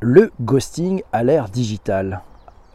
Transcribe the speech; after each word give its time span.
Le 0.00 0.30
ghosting 0.42 1.00
à 1.10 1.24
l'ère 1.24 1.48
digitale. 1.48 2.20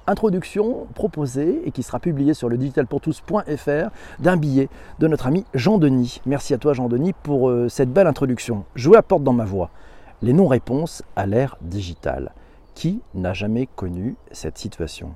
Introduction 0.07 0.87
proposée 0.95 1.61
et 1.65 1.71
qui 1.71 1.83
sera 1.83 1.99
publiée 1.99 2.33
sur 2.33 2.49
le 2.49 2.57
digitalpourtous.fr 2.57 3.91
d'un 4.17 4.37
billet 4.37 4.69
de 4.97 5.07
notre 5.07 5.27
ami 5.27 5.45
Jean 5.53 5.77
Denis. 5.77 6.19
Merci 6.25 6.55
à 6.55 6.57
toi 6.57 6.73
Jean 6.73 6.89
Denis 6.89 7.13
pour 7.13 7.51
euh, 7.51 7.69
cette 7.69 7.93
belle 7.93 8.07
introduction. 8.07 8.65
Je 8.73 8.89
vous 8.89 8.95
apporte 8.95 9.21
dans 9.21 9.33
ma 9.33 9.45
voix 9.45 9.69
les 10.23 10.33
non-réponses 10.33 11.03
à 11.15 11.27
l'ère 11.27 11.57
digitale. 11.61 12.33
Qui 12.73 13.01
n'a 13.13 13.33
jamais 13.33 13.67
connu 13.67 14.15
cette 14.31 14.57
situation? 14.57 15.13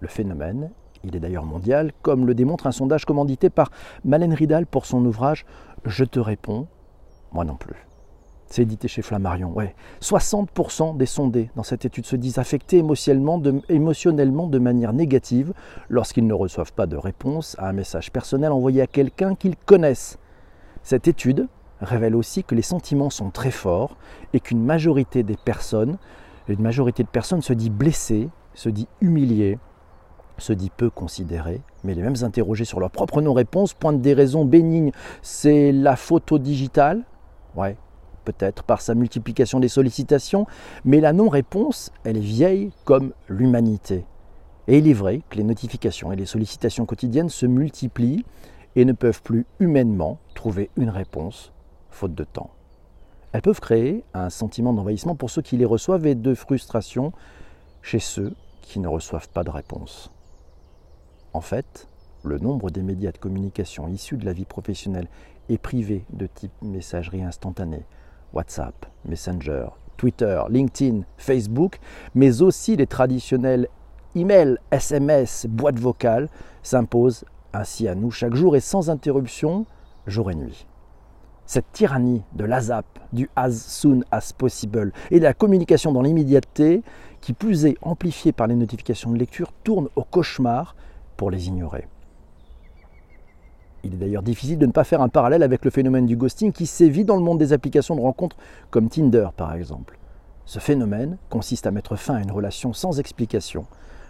Le 0.00 0.08
phénomène, 0.08 0.70
il 1.04 1.16
est 1.16 1.20
d'ailleurs 1.20 1.46
mondial, 1.46 1.92
comme 2.02 2.26
le 2.26 2.34
démontre 2.34 2.66
un 2.66 2.72
sondage 2.72 3.06
commandité 3.06 3.48
par 3.48 3.70
Malène 4.04 4.34
Ridal 4.34 4.66
pour 4.66 4.84
son 4.84 5.02
ouvrage 5.06 5.46
Je 5.86 6.04
te 6.04 6.20
réponds, 6.20 6.66
moi 7.32 7.46
non 7.46 7.56
plus. 7.56 7.89
C'est 8.50 8.62
édité 8.62 8.88
chez 8.88 9.02
Flammarion, 9.02 9.52
ouais. 9.52 9.76
60% 10.02 10.96
des 10.96 11.06
sondés 11.06 11.50
dans 11.54 11.62
cette 11.62 11.84
étude 11.84 12.04
se 12.04 12.16
disent 12.16 12.38
affectés 12.38 12.78
émotionnellement 12.78 13.38
de, 13.38 14.58
manière 14.58 14.92
négative 14.92 15.52
lorsqu'ils 15.88 16.26
ne 16.26 16.34
reçoivent 16.34 16.72
pas 16.72 16.88
de 16.88 16.96
réponse 16.96 17.54
à 17.60 17.68
un 17.68 17.72
message 17.72 18.10
personnel 18.10 18.50
envoyé 18.50 18.82
à 18.82 18.88
quelqu'un 18.88 19.36
qu'ils 19.36 19.56
connaissent. 19.56 20.18
Cette 20.82 21.06
étude 21.06 21.46
révèle 21.80 22.16
aussi 22.16 22.42
que 22.42 22.56
les 22.56 22.62
sentiments 22.62 23.08
sont 23.08 23.30
très 23.30 23.52
forts 23.52 23.96
et 24.32 24.40
qu'une 24.40 24.64
majorité 24.64 25.22
des 25.22 25.36
personnes, 25.36 25.96
une 26.48 26.60
majorité 26.60 27.04
de 27.04 27.08
personnes 27.08 27.42
se 27.42 27.52
dit 27.52 27.70
blessée, 27.70 28.30
se 28.54 28.68
dit 28.68 28.88
humiliée, 29.00 29.60
se 30.38 30.52
dit 30.52 30.72
peu 30.76 30.90
considérée, 30.90 31.62
mais 31.84 31.94
les 31.94 32.02
mêmes 32.02 32.22
interrogés 32.22 32.64
sur 32.64 32.80
leur 32.80 32.90
propre 32.90 33.22
non-réponse 33.22 33.74
pointent 33.74 34.00
des 34.00 34.14
raisons 34.14 34.44
bénignes. 34.44 34.90
C'est 35.22 35.70
la 35.70 35.94
photo 35.94 36.40
digitale, 36.40 37.04
ouais, 37.54 37.76
peut-être 38.24 38.62
par 38.62 38.80
sa 38.80 38.94
multiplication 38.94 39.60
des 39.60 39.68
sollicitations, 39.68 40.46
mais 40.84 41.00
la 41.00 41.12
non-réponse, 41.12 41.92
elle 42.04 42.16
est 42.16 42.20
vieille 42.20 42.70
comme 42.84 43.12
l'humanité. 43.28 44.04
Et 44.68 44.78
il 44.78 44.88
est 44.88 44.94
vrai 44.94 45.22
que 45.28 45.36
les 45.36 45.44
notifications 45.44 46.12
et 46.12 46.16
les 46.16 46.26
sollicitations 46.26 46.86
quotidiennes 46.86 47.28
se 47.28 47.46
multiplient 47.46 48.24
et 48.76 48.84
ne 48.84 48.92
peuvent 48.92 49.22
plus 49.22 49.46
humainement 49.58 50.18
trouver 50.34 50.70
une 50.76 50.90
réponse, 50.90 51.52
faute 51.90 52.14
de 52.14 52.24
temps. 52.24 52.50
Elles 53.32 53.42
peuvent 53.42 53.60
créer 53.60 54.04
un 54.14 54.30
sentiment 54.30 54.72
d'envahissement 54.72 55.14
pour 55.14 55.30
ceux 55.30 55.42
qui 55.42 55.56
les 55.56 55.64
reçoivent 55.64 56.06
et 56.06 56.14
de 56.14 56.34
frustration 56.34 57.12
chez 57.82 57.98
ceux 57.98 58.34
qui 58.62 58.80
ne 58.80 58.88
reçoivent 58.88 59.28
pas 59.28 59.44
de 59.44 59.50
réponse. 59.50 60.10
En 61.32 61.40
fait, 61.40 61.88
le 62.22 62.38
nombre 62.38 62.70
des 62.70 62.82
médias 62.82 63.12
de 63.12 63.18
communication 63.18 63.88
issus 63.88 64.16
de 64.16 64.24
la 64.24 64.32
vie 64.32 64.44
professionnelle 64.44 65.08
et 65.48 65.58
privée 65.58 66.04
de 66.12 66.26
type 66.26 66.52
messagerie 66.62 67.22
instantanée 67.22 67.84
WhatsApp, 68.32 68.86
Messenger, 69.04 69.66
Twitter, 69.96 70.42
LinkedIn, 70.48 71.02
Facebook, 71.16 71.78
mais 72.14 72.42
aussi 72.42 72.76
les 72.76 72.86
traditionnels 72.86 73.68
emails, 74.14 74.56
SMS, 74.70 75.46
boîtes 75.48 75.78
vocales 75.78 76.28
s'imposent 76.62 77.24
ainsi 77.52 77.88
à 77.88 77.94
nous 77.94 78.10
chaque 78.10 78.34
jour 78.34 78.56
et 78.56 78.60
sans 78.60 78.90
interruption, 78.90 79.66
jour 80.06 80.30
et 80.30 80.34
nuit. 80.34 80.66
Cette 81.46 81.72
tyrannie 81.72 82.22
de 82.32 82.44
l'ASAP, 82.44 82.86
du 83.12 83.28
as 83.34 83.50
soon 83.50 84.02
as 84.12 84.32
possible 84.32 84.92
et 85.10 85.18
de 85.18 85.24
la 85.24 85.34
communication 85.34 85.92
dans 85.92 86.02
l'immédiateté, 86.02 86.82
qui 87.20 87.32
plus 87.32 87.66
est 87.66 87.76
amplifiée 87.82 88.32
par 88.32 88.46
les 88.46 88.54
notifications 88.54 89.10
de 89.10 89.18
lecture, 89.18 89.52
tourne 89.64 89.88
au 89.96 90.04
cauchemar 90.04 90.76
pour 91.16 91.30
les 91.30 91.48
ignorer. 91.48 91.88
Il 93.82 93.94
est 93.94 93.96
d'ailleurs 93.96 94.22
difficile 94.22 94.58
de 94.58 94.66
ne 94.66 94.72
pas 94.72 94.84
faire 94.84 95.00
un 95.00 95.08
parallèle 95.08 95.42
avec 95.42 95.64
le 95.64 95.70
phénomène 95.70 96.06
du 96.06 96.16
ghosting 96.16 96.52
qui 96.52 96.66
sévit 96.66 97.04
dans 97.04 97.16
le 97.16 97.22
monde 97.22 97.38
des 97.38 97.52
applications 97.52 97.96
de 97.96 98.00
rencontres 98.00 98.36
comme 98.70 98.88
Tinder 98.88 99.28
par 99.36 99.54
exemple. 99.54 99.98
Ce 100.44 100.58
phénomène 100.58 101.16
consiste 101.28 101.66
à 101.66 101.70
mettre 101.70 101.96
fin 101.96 102.16
à 102.16 102.20
une 102.20 102.32
relation 102.32 102.72
sans 102.72 102.98
explication, 102.98 103.66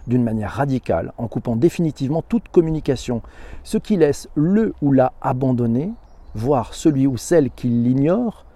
d'une 0.07 0.25
manière 0.25 0.53
radicale, 0.53 1.13
en 1.19 1.29
coupant 1.29 1.55
définitivement 1.55 2.23
toute 2.23 2.49
communication, 2.49 3.23
ce 3.63 3.79
qui 3.79 3.97
laisse 3.97 4.29
le 4.35 4.75
ou 4.81 4.93
la 4.93 5.13
abandonné, 5.21 5.93
voire 6.35 6.75
celui 6.75 7.07
ou 7.07 7.17
celle 7.17 7.51
qui 7.51 7.69
l'ignore, 7.69 8.47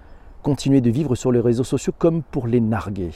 continuer 0.42 0.80
de 0.80 0.90
vivre 0.90 1.14
sur 1.14 1.30
les 1.30 1.40
réseaux 1.40 1.62
sociaux 1.62 1.92
comme 1.96 2.22
pour 2.22 2.46
les 2.46 2.60
narguer. 2.60 3.12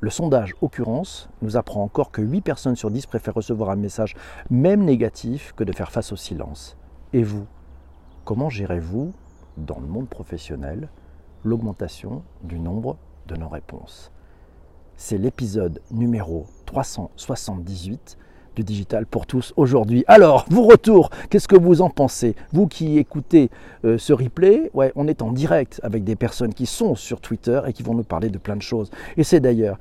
Le 0.00 0.10
sondage 0.10 0.54
Occurrence 0.62 1.28
nous 1.42 1.56
apprend 1.56 1.82
encore 1.82 2.10
que 2.10 2.22
8 2.22 2.40
personnes 2.40 2.76
sur 2.76 2.90
10 2.90 3.06
préfèrent 3.06 3.34
recevoir 3.34 3.70
un 3.70 3.76
message 3.76 4.14
même 4.48 4.84
négatif 4.84 5.52
que 5.56 5.64
de 5.64 5.72
faire 5.72 5.92
face 5.92 6.12
au 6.12 6.16
silence. 6.16 6.77
Et 7.14 7.22
vous 7.22 7.46
Comment 8.26 8.50
gérez-vous, 8.50 9.14
dans 9.56 9.80
le 9.80 9.86
monde 9.86 10.08
professionnel, 10.08 10.90
l'augmentation 11.42 12.22
du 12.42 12.58
nombre 12.58 12.98
de 13.26 13.36
nos 13.36 13.48
réponses? 13.48 14.12
C'est 14.96 15.16
l'épisode 15.16 15.80
numéro 15.90 16.44
378 16.66 18.18
du 18.56 18.62
Digital 18.62 19.06
pour 19.06 19.24
tous 19.24 19.54
aujourd'hui. 19.56 20.04
Alors, 20.06 20.44
vos 20.50 20.64
retours, 20.64 21.08
qu'est-ce 21.30 21.48
que 21.48 21.56
vous 21.56 21.80
en 21.80 21.88
pensez? 21.88 22.36
Vous 22.52 22.66
qui 22.66 22.98
écoutez 22.98 23.48
euh, 23.86 23.96
ce 23.96 24.12
replay, 24.12 24.70
ouais, 24.74 24.92
on 24.94 25.08
est 25.08 25.22
en 25.22 25.32
direct 25.32 25.80
avec 25.82 26.04
des 26.04 26.16
personnes 26.16 26.52
qui 26.52 26.66
sont 26.66 26.94
sur 26.94 27.22
Twitter 27.22 27.62
et 27.66 27.72
qui 27.72 27.82
vont 27.82 27.94
nous 27.94 28.04
parler 28.04 28.28
de 28.28 28.38
plein 28.38 28.56
de 28.56 28.62
choses. 28.62 28.90
Et 29.16 29.24
c'est 29.24 29.40
d'ailleurs 29.40 29.78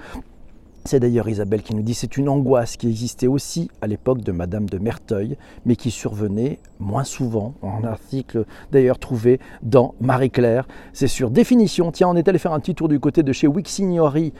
c'est 0.87 0.99
d'ailleurs 1.01 1.27
Isabelle 1.27 1.61
qui 1.61 1.75
nous 1.75 1.81
dit 1.81 1.93
c'est 1.93 2.17
une 2.17 2.29
angoisse 2.29 2.77
qui 2.77 2.87
existait 2.87 3.27
aussi 3.27 3.69
à 3.81 3.87
l'époque 3.87 4.21
de 4.21 4.31
Madame 4.31 4.69
de 4.69 4.77
Merteuil, 4.77 5.37
mais 5.65 5.75
qui 5.75 5.91
survenait 5.91 6.59
moins 6.79 7.03
souvent. 7.03 7.53
Un 7.61 7.83
article 7.83 8.45
d'ailleurs 8.71 8.97
trouvé 8.97 9.39
dans 9.61 9.95
Marie-Claire. 9.99 10.67
C'est 10.93 11.07
sur 11.07 11.29
définition. 11.29 11.91
Tiens, 11.91 12.07
on 12.07 12.15
est 12.15 12.27
allé 12.27 12.39
faire 12.39 12.53
un 12.53 12.59
petit 12.59 12.73
tour 12.73 12.87
du 12.87 12.99
côté 12.99 13.21
de 13.21 13.33
chez. 13.33 13.47
Wiktionary, 13.47 14.33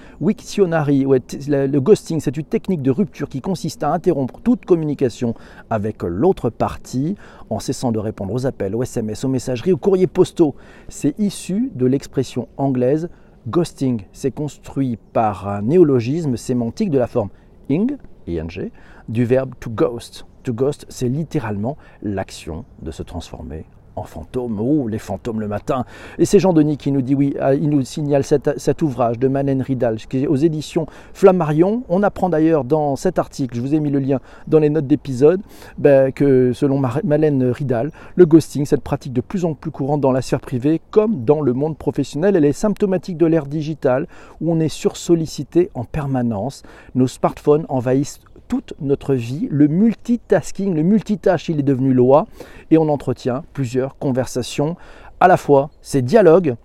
ouais, 1.06 1.22
le 1.48 1.80
ghosting, 1.80 2.22
c'est 2.22 2.38
une 2.38 2.46
technique 2.46 2.82
de 2.82 2.92
rupture 2.92 3.28
qui 3.28 3.42
consiste 3.42 3.84
à 3.84 3.92
interrompre 3.92 4.40
toute 4.42 4.66
communication 4.66 5.36
avec 5.70 6.04
l'autre 6.04 6.50
partie 6.50 7.16
en 7.50 7.60
cessant 7.60 7.92
de 7.92 8.00
répondre 8.00 8.34
aux 8.34 8.46
appels, 8.46 8.74
aux 8.76 8.84
SMS, 8.84 9.24
aux 9.26 9.30
messageries, 9.30 9.74
aux 9.74 9.78
courriers 9.78 10.08
postaux. 10.08 10.56
C'est 10.88 11.18
issu 11.20 11.72
de 11.76 11.86
l'expression 11.86 12.48
anglaise 12.58 13.10
Ghosting 13.48 14.04
s'est 14.12 14.32
construit 14.32 14.98
par 15.14 15.48
un 15.48 15.62
néologisme 15.62 16.36
sémantique 16.36 16.90
de 16.90 16.98
la 16.98 17.08
forme 17.08 17.30
ing, 17.70 17.96
ing, 18.28 18.72
du 19.08 19.24
verbe 19.24 19.54
to 19.62 19.70
ghost. 19.70 20.26
To 20.44 20.54
ghost, 20.54 20.86
c'est 20.90 21.08
littéralement 21.08 21.78
l'action 22.02 22.66
de 22.82 22.92
se 22.92 23.04
transformer 23.04 23.64
en 23.98 24.04
fantôme. 24.04 24.60
Oh, 24.60 24.88
les 24.88 25.00
fantômes 25.00 25.40
le 25.40 25.48
matin. 25.48 25.86
Et 26.20 26.26
c'est 26.26 26.40
Jean 26.40 26.54
Denis 26.54 26.78
qui 26.78 26.92
nous 26.92 27.02
dit 27.02 27.16
oui, 27.16 27.36
ah, 27.40 27.54
il 27.54 27.70
nous 27.70 27.84
signale 27.84 28.24
cet, 28.24 28.82
ouvrage 28.82 29.20
de 29.20 29.28
Malène 29.28 29.62
Ridal 29.62 29.98
qui 29.98 30.24
est 30.24 30.28
aux 30.28 30.36
éditions 30.36 30.86
Flammarion. 31.14 31.84
On 31.90 32.04
apprend 32.04 32.30
d'ailleurs 32.30 32.64
dans 32.64 32.96
cet 32.96 33.20
article, 33.20 33.56
je 33.56 33.62
vous 33.62 33.74
ai 33.74 33.80
mis 33.80 33.90
le 33.90 34.00
lien 34.00 34.20
dans 34.48 34.60
les 34.60 34.70
notes 34.70 34.88
d'épisode, 34.88 35.42
ben, 35.78 36.12
que 36.12 36.54
selon 36.54 36.82
Malène 37.04 37.44
Ridal, 37.44 37.92
le 38.16 38.26
ghosting, 38.26 38.66
cette 38.66 38.82
pratique 38.82 39.14
de 39.14 39.22
plus 39.22 39.46
en 39.46 39.54
plus 39.54 39.72
courante 39.72 40.02
dans 40.02 40.12
la 40.12 40.22
sphère 40.22 40.42
privée 40.42 40.80
comme 40.92 41.24
dans 41.26 41.42
le 41.42 41.54
monde 41.54 41.78
professionnel, 41.78 42.36
elle 42.36 42.46
est 42.46 42.54
symptomatique 42.54 43.18
de 43.18 43.26
l'ère 43.26 43.48
digitale 43.48 44.08
où 44.42 44.52
on 44.52 44.60
est 44.60 44.70
sursollicité 44.70 45.70
en 45.74 45.84
permanence. 45.84 46.64
Nos 46.96 47.08
smartphones 47.08 47.66
envahissent 47.70 48.20
toute 48.48 48.74
notre 48.80 49.14
vie. 49.14 49.48
Le 49.52 49.68
multitasking, 49.68 50.74
le 50.74 50.84
multitâche, 50.84 51.50
il 51.50 51.60
est 51.60 51.64
devenu 51.64 51.94
loi 51.94 52.28
et 52.72 52.78
on 52.78 52.90
entretient 52.90 53.44
plusieurs 53.54 53.98
conversations 53.98 54.76
à 55.20 55.28
la 55.28 55.38
fois. 55.38 55.70
Ces 55.82 56.02
dialogues, 56.02 56.56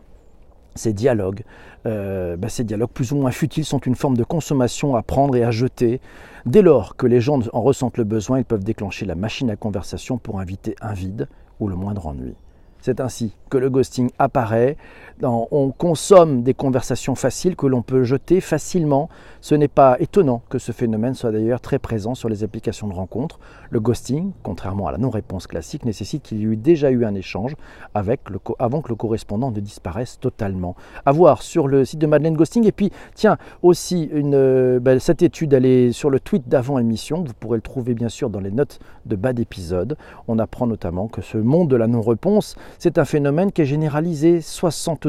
ces 0.74 0.92
dialogues, 0.92 1.42
euh, 1.86 2.36
ben, 2.36 2.48
ces 2.48 2.64
dialogues 2.64 2.90
plus 2.90 3.12
ou 3.12 3.16
moins 3.16 3.30
futiles 3.30 3.64
sont 3.64 3.78
une 3.78 3.96
forme 3.96 4.16
de 4.16 4.24
consommation 4.24 4.94
à 4.96 5.02
prendre 5.02 5.36
et 5.36 5.44
à 5.44 5.50
jeter. 5.50 6.00
Dès 6.46 6.62
lors 6.62 6.96
que 6.96 7.06
les 7.06 7.20
gens 7.20 7.40
en 7.52 7.62
ressentent 7.62 7.98
le 7.98 8.04
besoin, 8.04 8.38
ils 8.38 8.44
peuvent 8.44 8.64
déclencher 8.64 9.04
la 9.04 9.14
machine 9.14 9.50
à 9.50 9.56
conversation 9.56 10.18
pour 10.18 10.40
inviter 10.40 10.74
un 10.80 10.92
vide 10.92 11.28
ou 11.60 11.68
le 11.68 11.76
moindre 11.76 12.06
ennui. 12.06 12.34
C'est 12.80 13.00
ainsi 13.00 13.32
que 13.48 13.58
le 13.58 13.70
ghosting 13.70 14.10
apparaît. 14.18 14.76
On 15.22 15.72
consomme 15.76 16.42
des 16.42 16.54
conversations 16.54 17.14
faciles 17.14 17.56
que 17.56 17.66
l'on 17.66 17.82
peut 17.82 18.02
jeter 18.02 18.40
facilement. 18.40 19.08
Ce 19.40 19.54
n'est 19.54 19.68
pas 19.68 19.96
étonnant 20.00 20.42
que 20.48 20.58
ce 20.58 20.72
phénomène 20.72 21.14
soit 21.14 21.32
d'ailleurs 21.32 21.60
très 21.60 21.78
présent 21.78 22.14
sur 22.14 22.28
les 22.28 22.44
applications 22.44 22.88
de 22.88 22.94
rencontres. 22.94 23.38
Le 23.70 23.80
ghosting, 23.80 24.32
contrairement 24.42 24.88
à 24.88 24.92
la 24.92 24.98
non-réponse 24.98 25.46
classique, 25.46 25.84
nécessite 25.84 26.22
qu'il 26.22 26.38
y 26.38 26.52
ait 26.52 26.56
déjà 26.56 26.90
eu 26.90 27.04
un 27.04 27.14
échange 27.14 27.54
avant 27.94 28.82
que 28.82 28.88
le 28.88 28.94
correspondant 28.94 29.50
ne 29.50 29.60
disparaisse 29.60 30.18
totalement. 30.18 30.76
À 31.06 31.12
voir 31.12 31.42
sur 31.42 31.68
le 31.68 31.84
site 31.84 32.00
de 32.00 32.06
Madeleine 32.06 32.36
Ghosting. 32.36 32.66
Et 32.66 32.72
puis, 32.72 32.90
tiens, 33.14 33.38
aussi, 33.62 34.10
une, 34.12 34.78
ben, 34.78 34.98
cette 34.98 35.22
étude, 35.22 35.52
elle 35.52 35.66
est 35.66 35.92
sur 35.92 36.10
le 36.10 36.20
tweet 36.20 36.48
d'avant 36.48 36.78
émission. 36.78 37.24
Vous 37.24 37.34
pourrez 37.38 37.58
le 37.58 37.62
trouver 37.62 37.94
bien 37.94 38.08
sûr 38.08 38.30
dans 38.30 38.40
les 38.40 38.50
notes 38.50 38.80
de 39.06 39.16
bas 39.16 39.32
d'épisode. 39.32 39.96
On 40.28 40.38
apprend 40.38 40.66
notamment 40.66 41.08
que 41.08 41.20
ce 41.22 41.38
monde 41.38 41.68
de 41.68 41.76
la 41.76 41.86
non-réponse 41.86 42.56
c'est 42.78 42.98
un 42.98 43.04
phénomène 43.04 43.52
qui 43.52 43.62
est 43.62 43.66
généralisé. 43.66 44.40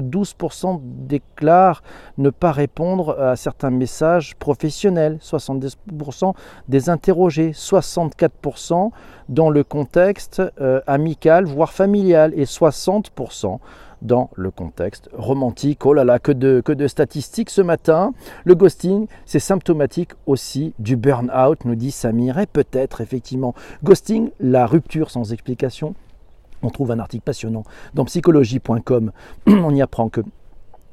72% 0.04 0.80
déclarent 0.84 1.84
ne 2.18 2.30
pas 2.30 2.52
répondre 2.52 3.20
à 3.20 3.36
certains 3.36 3.70
messages 3.70 4.36
professionnels, 4.36 5.20
70% 5.22 6.34
des 6.68 6.90
interrogés, 6.90 7.52
64% 7.52 8.92
dans 9.30 9.50
le 9.50 9.64
contexte 9.64 10.42
euh, 10.62 10.82
amical, 10.88 11.46
voire 11.46 11.72
familial, 11.72 12.34
et 12.36 12.46
60% 12.46 13.60
dans 14.04 14.30
le 14.36 14.52
contexte 14.52 15.10
romantique. 15.14 15.86
Oh 15.86 15.94
là 15.94 16.04
là, 16.04 16.20
que 16.20 16.32
de, 16.32 16.62
que 16.64 16.74
de 16.74 16.88
statistiques 16.88 17.50
ce 17.50 17.62
matin. 17.62 18.14
Le 18.44 18.54
ghosting, 18.54 19.08
c'est 19.26 19.40
symptomatique 19.40 20.12
aussi 20.28 20.74
du 20.78 20.96
burn-out, 20.98 21.66
nous 21.66 21.76
dit 21.76 21.92
Samir. 21.92 22.38
Et 22.38 22.46
peut-être 22.46 23.02
effectivement, 23.02 23.56
ghosting, 23.84 24.30
la 24.40 24.68
rupture 24.68 25.10
sans 25.10 25.32
explication. 25.34 25.96
On 26.64 26.70
trouve 26.70 26.92
un 26.92 27.00
article 27.00 27.24
passionnant 27.24 27.64
dans 27.94 28.06
psychologie.com. 28.06 29.12
On 29.48 29.76
y 29.76 29.82
apprend 29.82 30.10
que 30.10 30.22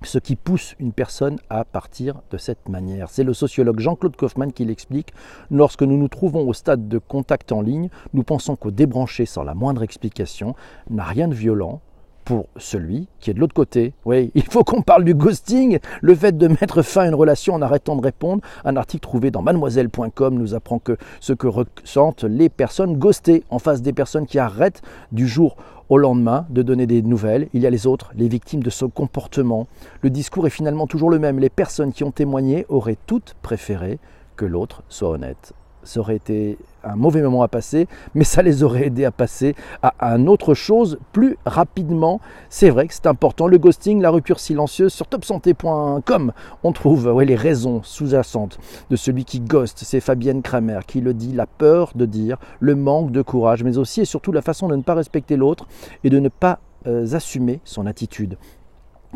ce 0.03 0.19
qui 0.19 0.37
pousse 0.37 0.75
une 0.79 0.93
personne 0.93 1.39
à 1.51 1.65
partir 1.65 2.23
de 2.31 2.39
cette 2.39 2.69
manière. 2.69 3.11
C'est 3.11 3.25
le 3.25 3.35
sociologue 3.35 3.81
Jean-Claude 3.81 4.17
Kaufmann 4.17 4.53
qui 4.53 4.65
l'explique. 4.65 5.13
Lorsque 5.51 5.83
nous 5.83 5.97
nous 5.97 6.09
trouvons 6.09 6.49
au 6.49 6.55
stade 6.55 6.89
de 6.89 6.99
contact 6.99 7.53
en 7.53 7.61
ligne, 7.61 7.91
nous 8.15 8.23
pensons 8.23 8.57
qu'au 8.57 8.71
débrancher 8.71 9.27
sans 9.27 9.45
la 9.45 9.55
moindre 9.55 9.83
explication 9.83 10.55
n'a 10.89 11.05
rien 11.05 11.29
de 11.29 11.35
violent, 11.35 11.81
pour 12.25 12.47
celui 12.57 13.09
qui 13.21 13.31
est 13.31 13.35
de 13.35 13.41
l'autre 13.41 13.55
côté. 13.55 13.93
Oui, 14.05 14.31
il 14.35 14.45
faut 14.45 14.65
qu'on 14.65 14.83
parle 14.83 15.05
du 15.05 15.15
ghosting, 15.15 15.79
le 16.01 16.15
fait 16.15 16.37
de 16.37 16.49
mettre 16.49 16.83
fin 16.83 17.03
à 17.03 17.07
une 17.07 17.15
relation 17.15 17.55
en 17.55 17.63
arrêtant 17.63 17.97
de 17.97 18.03
répondre. 18.03 18.43
Un 18.65 18.77
article 18.77 19.03
trouvé 19.03 19.31
dans 19.31 19.43
mademoiselle.com 19.43 20.35
nous 20.35 20.55
apprend 20.55 20.79
que 20.79 20.97
ce 21.21 21.33
que 21.33 21.47
ressentent 21.47 22.25
les 22.25 22.49
personnes 22.49 22.97
ghostées 22.97 23.45
en 23.51 23.59
face 23.59 23.83
des 23.83 23.93
personnes 23.93 24.27
qui 24.27 24.39
arrêtent 24.39 24.83
du 25.13 25.27
jour 25.27 25.57
au 25.89 25.99
lendemain 25.99 26.47
de 26.51 26.63
donner 26.63 26.87
des 26.87 27.03
nouvelles, 27.03 27.49
il 27.53 27.63
y 27.63 27.67
a 27.67 27.71
les 27.71 27.89
autres, 27.89 28.13
les 28.15 28.29
victimes 28.29 28.63
de 28.63 28.71
ce 28.71 28.85
comportement. 28.85 29.67
Le 30.03 30.11
discours 30.11 30.47
est 30.47 30.51
finalement 30.51 30.87
toujours 30.87 31.11
le 31.11 31.19
même. 31.19 31.41
Les 31.41 31.51
personnes 31.51 31.93
qui 31.93 32.05
ont 32.05 32.13
témoigné 32.13 32.65
auraient 32.69 32.99
toutes 33.07 33.35
préféré 33.43 33.99
que 34.37 34.45
l'autre 34.45 34.85
soit 34.89 35.11
honnête 35.11 35.53
ça 35.83 36.01
aurait 36.01 36.17
été 36.17 36.59
un 36.85 36.97
mauvais 36.97 37.23
moment 37.23 37.43
à 37.43 37.49
passer, 37.49 37.87
mais 38.15 38.25
ça 38.25 38.43
les 38.43 38.63
aurait 38.63 38.87
aidés 38.87 39.05
à 39.05 39.11
passer 39.11 39.55
à, 39.83 39.93
une 40.17 40.29
autre 40.29 40.55
chose 40.55 40.99
plus 41.13 41.37
rapidement. 41.45 42.21
C'est 42.49 42.71
vrai 42.71 42.87
que 42.87 42.95
c'est 42.95 43.07
important. 43.07 43.47
Le 43.47 43.59
ghosting, 43.59 44.01
la 44.01 44.11
rupture 44.11 44.41
silencieuse, 44.41 44.93
sur 44.93 45.07
topsanté.com, 45.07 46.33
on 46.63 46.73
trouve 46.73 47.21
les 47.23 47.37
raisons 47.37 47.83
sous-jacentes 47.83 48.59
de 48.91 48.97
celui 48.97 49.25
qui 49.25 49.41
ghost. 49.41 49.81
C'est 49.85 50.01
Fabienne 50.01 50.43
Kramer 50.43 50.81
qui 50.87 51.01
le 51.01 51.15
dit, 51.15 51.33
la 51.33 51.47
peur 51.47 51.93
de 51.95 52.07
dire, 52.07 52.39
le 52.61 52.75
manque 52.75 53.13
de 53.13 53.23
courage, 53.23 53.63
mais 53.65 53.79
aussi 53.79 54.01
et 54.03 54.05
surtout 54.05 54.33
la 54.33 54.43
façon 54.43 54.69
de 54.69 54.77
ne 54.77 54.83
pas 54.83 54.95
respecter 54.95 55.37
l'autre 55.37 55.67
et 56.05 56.11
de 56.11 56.19
ne 56.19 56.29
pas 56.29 56.61
euh, 56.87 57.15
assumer 57.15 57.61
son 57.65 57.87
attitude. 57.87 58.37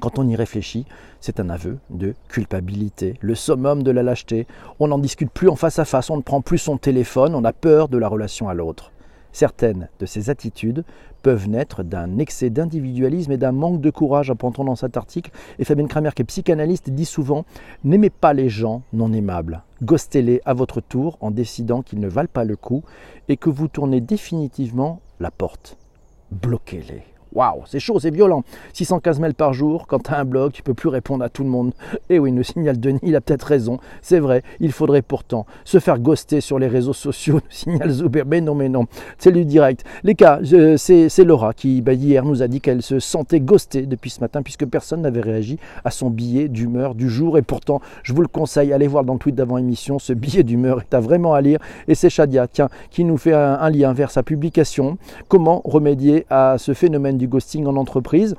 Quand 0.00 0.18
on 0.18 0.28
y 0.28 0.36
réfléchit, 0.36 0.86
c'est 1.20 1.40
un 1.40 1.48
aveu 1.48 1.78
de 1.90 2.14
culpabilité, 2.28 3.14
le 3.20 3.34
summum 3.34 3.82
de 3.82 3.90
la 3.90 4.02
lâcheté. 4.02 4.46
On 4.80 4.88
n'en 4.88 4.98
discute 4.98 5.30
plus 5.30 5.48
en 5.48 5.56
face 5.56 5.78
à 5.78 5.84
face, 5.84 6.10
on 6.10 6.16
ne 6.16 6.22
prend 6.22 6.40
plus 6.40 6.58
son 6.58 6.78
téléphone, 6.78 7.34
on 7.34 7.44
a 7.44 7.52
peur 7.52 7.88
de 7.88 7.98
la 7.98 8.08
relation 8.08 8.48
à 8.48 8.54
l'autre. 8.54 8.90
Certaines 9.32 9.88
de 9.98 10.06
ces 10.06 10.30
attitudes 10.30 10.84
peuvent 11.22 11.48
naître 11.48 11.82
d'un 11.82 12.18
excès 12.18 12.50
d'individualisme 12.50 13.32
et 13.32 13.36
d'un 13.36 13.50
manque 13.52 13.80
de 13.80 13.90
courage, 13.90 14.30
apprend-on 14.30 14.64
dans 14.64 14.76
cet 14.76 14.96
article. 14.96 15.30
Et 15.58 15.64
Fabien 15.64 15.86
Kramer, 15.86 16.10
qui 16.14 16.22
est 16.22 16.26
psychanalyste, 16.26 16.90
dit 16.90 17.04
souvent 17.04 17.44
N'aimez 17.82 18.10
pas 18.10 18.32
les 18.32 18.48
gens 18.48 18.82
non 18.92 19.12
aimables. 19.12 19.62
Ghostez-les 19.82 20.40
à 20.44 20.54
votre 20.54 20.80
tour 20.80 21.18
en 21.20 21.30
décidant 21.30 21.82
qu'ils 21.82 22.00
ne 22.00 22.08
valent 22.08 22.28
pas 22.32 22.44
le 22.44 22.56
coup 22.56 22.84
et 23.28 23.36
que 23.36 23.50
vous 23.50 23.68
tournez 23.68 24.00
définitivement 24.00 25.00
la 25.18 25.30
porte. 25.30 25.78
Bloquez-les. 26.30 27.13
Waouh, 27.34 27.62
c'est 27.66 27.80
chaud, 27.80 27.98
c'est 27.98 28.12
violent. 28.12 28.44
615 28.74 29.18
mails 29.18 29.34
par 29.34 29.52
jour, 29.52 29.88
quand 29.88 30.04
tu 30.04 30.12
as 30.12 30.18
un 30.18 30.24
blog, 30.24 30.52
tu 30.52 30.62
peux 30.62 30.74
plus 30.74 30.88
répondre 30.88 31.24
à 31.24 31.28
tout 31.28 31.42
le 31.42 31.50
monde. 31.50 31.72
Et 32.08 32.14
eh 32.14 32.18
oui, 32.20 32.30
le 32.30 32.44
signal 32.44 32.78
Denis, 32.78 33.00
il 33.02 33.16
a 33.16 33.20
peut-être 33.20 33.42
raison. 33.42 33.80
C'est 34.02 34.20
vrai, 34.20 34.44
il 34.60 34.70
faudrait 34.70 35.02
pourtant 35.02 35.44
se 35.64 35.80
faire 35.80 35.98
ghoster 35.98 36.40
sur 36.40 36.60
les 36.60 36.68
réseaux 36.68 36.92
sociaux, 36.92 37.34
le 37.48 37.50
signal. 37.50 37.92
Mais 38.26 38.40
non, 38.40 38.54
mais 38.54 38.68
non, 38.68 38.86
c'est 39.18 39.32
du 39.32 39.44
direct. 39.44 39.84
Les 40.04 40.14
cas, 40.14 40.38
c'est 40.76 41.24
Laura 41.24 41.54
qui, 41.54 41.82
bah, 41.82 41.94
hier, 41.94 42.24
nous 42.24 42.40
a 42.40 42.46
dit 42.46 42.60
qu'elle 42.60 42.82
se 42.82 43.00
sentait 43.00 43.40
ghostée 43.40 43.86
depuis 43.86 44.10
ce 44.10 44.20
matin, 44.20 44.42
puisque 44.42 44.66
personne 44.66 45.02
n'avait 45.02 45.20
réagi 45.20 45.58
à 45.84 45.90
son 45.90 46.10
billet 46.10 46.48
d'humeur 46.48 46.94
du 46.94 47.10
jour. 47.10 47.36
Et 47.36 47.42
pourtant, 47.42 47.80
je 48.04 48.12
vous 48.12 48.22
le 48.22 48.28
conseille, 48.28 48.72
allez 48.72 48.86
voir 48.86 49.02
dans 49.02 49.14
le 49.14 49.18
tweet 49.18 49.34
d'avant 49.34 49.58
émission, 49.58 49.98
ce 49.98 50.12
billet 50.12 50.44
d'humeur 50.44 50.82
est 50.82 50.94
à 50.94 51.00
vraiment 51.00 51.34
à 51.34 51.40
lire. 51.40 51.58
Et 51.88 51.96
c'est 51.96 52.10
Shadia, 52.10 52.46
tiens, 52.46 52.68
qui 52.90 53.02
nous 53.02 53.16
fait 53.16 53.34
un, 53.34 53.54
un 53.54 53.70
lien 53.70 53.92
vers 53.92 54.12
sa 54.12 54.22
publication. 54.22 54.98
Comment 55.26 55.62
remédier 55.64 56.26
à 56.30 56.58
ce 56.58 56.74
phénomène 56.74 57.18
ghosting 57.26 57.66
en 57.66 57.76
entreprise. 57.76 58.36